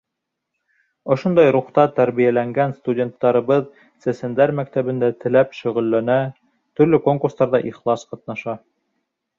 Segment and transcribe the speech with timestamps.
[1.15, 3.69] Ошондай рухта тәрбиәләнгән студенттарыбыҙ
[4.07, 6.19] сәсәндәр мәктәбендә теләп шөғөлләнә,
[6.81, 8.61] төрлө конкурстарҙа ихлас ҡатнаша.